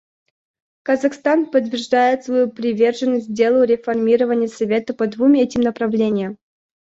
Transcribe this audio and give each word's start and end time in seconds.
Казахстан 0.83 1.45
подтверждает 1.51 2.23
свою 2.23 2.49
приверженность 2.51 3.31
делу 3.31 3.63
реформирования 3.65 4.47
Совета 4.47 4.95
по 4.95 5.05
двум 5.05 5.33
этим 5.33 5.61
направлениям. 5.61 6.39